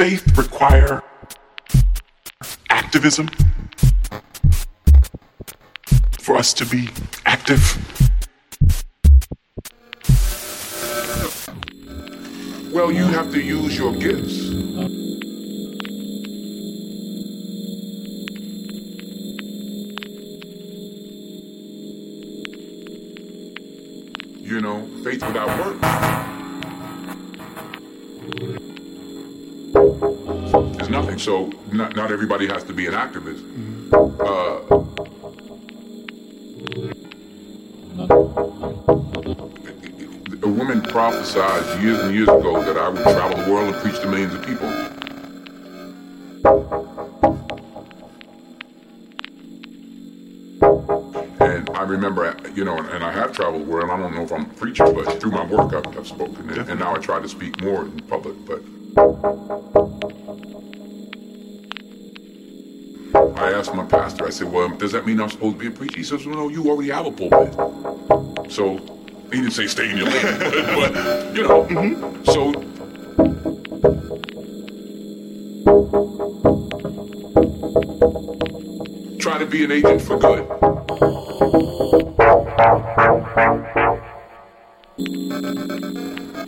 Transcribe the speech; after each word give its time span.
faith 0.00 0.38
require 0.38 1.02
activism 2.70 3.28
for 6.22 6.36
us 6.36 6.54
to 6.54 6.64
be 6.64 6.88
active? 7.26 7.60
Well, 12.72 12.90
you 12.90 13.04
have 13.04 13.30
to 13.32 13.42
use 13.42 13.76
your 13.76 13.94
gifts. 13.94 14.69
Nothing. 31.26 31.52
So, 31.62 31.74
not, 31.76 31.96
not 31.96 32.12
everybody 32.12 32.46
has 32.46 32.64
to 32.64 32.72
be 32.72 32.86
an 32.86 32.94
activist. 32.94 33.42
Uh, 33.92 34.76
a 40.42 40.48
woman 40.48 40.80
prophesied 40.82 41.82
years 41.82 41.98
and 42.00 42.14
years 42.14 42.28
ago 42.28 42.62
that 42.64 42.76
I 42.76 42.88
would 42.88 43.02
travel 43.02 43.44
the 43.44 43.50
world 43.50 43.74
and 43.74 43.82
preach 43.82 44.00
to 44.00 44.08
millions 44.08 44.34
of 44.34 44.46
people. 44.46 44.68
And 51.40 51.68
I 51.70 51.82
remember, 51.82 52.36
you 52.54 52.64
know, 52.64 52.76
and 52.78 53.04
I 53.04 53.12
have 53.12 53.32
traveled 53.32 53.66
the 53.66 53.70
world, 53.70 53.90
I 53.90 53.96
don't 53.98 54.14
know 54.14 54.22
if 54.22 54.32
I'm 54.32 54.42
a 54.42 54.54
preacher, 54.54 54.90
but 54.92 55.20
through 55.20 55.32
my 55.32 55.44
work 55.46 55.74
I've, 55.74 55.98
I've 55.98 56.06
spoken, 56.06 56.48
and, 56.50 56.70
and 56.70 56.80
now 56.80 56.94
I 56.94 56.98
try 56.98 57.20
to 57.20 57.28
speak 57.28 57.60
more 57.62 57.84
in 57.84 58.00
public, 58.00 58.34
but 58.46 58.62
pastor, 64.10 64.26
I 64.26 64.30
said, 64.30 64.52
well, 64.52 64.68
does 64.68 64.92
that 64.92 65.06
mean 65.06 65.20
I'm 65.20 65.30
supposed 65.30 65.56
to 65.56 65.60
be 65.60 65.66
a 65.68 65.70
preacher? 65.70 65.98
He 65.98 66.02
says, 66.02 66.26
well, 66.26 66.36
no, 66.36 66.48
you 66.48 66.68
already 66.68 66.90
have 66.90 67.06
a 67.06 67.12
pulpit. 67.12 67.54
So, 68.50 68.78
he 69.30 69.38
didn't 69.38 69.52
say 69.52 69.66
stay 69.66 69.90
in 69.90 69.98
your 69.98 70.06
lane, 70.06 70.22
but, 70.38 70.92
but 70.94 71.36
you 71.36 71.42
know, 71.42 71.64
mm-hmm. 71.64 72.24
so 72.24 72.52
try 79.18 79.38
to 79.38 79.46
be 79.46 79.64
an 79.64 79.70
agent 79.70 80.02
for 80.02 80.18
good. 80.18 80.46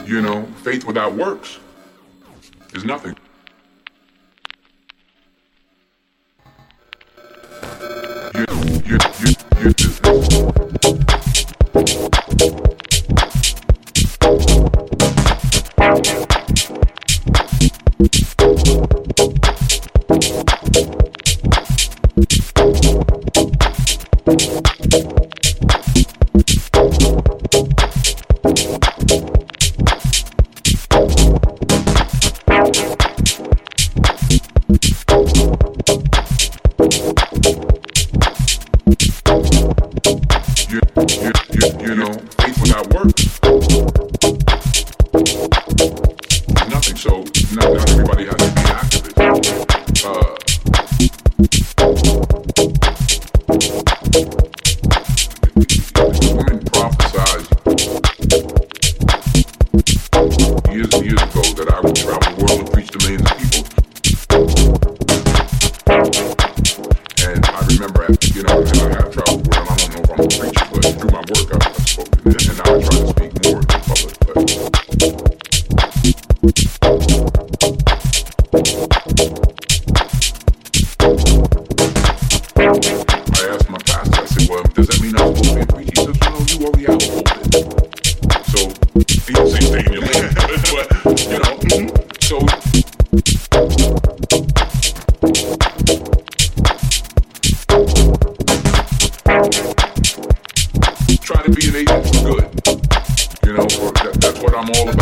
You 0.08 0.20
know, 0.20 0.44
faith 0.62 0.84
without 0.84 1.14
works 1.14 1.60
is 2.74 2.84
nothing. 2.84 3.16
Try 93.12 93.20
to 101.42 101.50
be 101.50 101.68
an 101.68 101.76
agent 101.76 102.06
for 102.06 102.22
good. 102.24 102.44
You 103.44 103.52
know, 103.52 103.66
that, 103.66 104.16
that's 104.18 104.40
what 104.40 104.56
I'm 104.56 104.70
all 104.70 104.88
about 104.88 105.01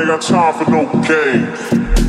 ain't 0.00 0.08
got 0.08 0.22
time 0.22 0.64
for 0.64 0.70
no 0.70 0.86
games. 1.02 1.99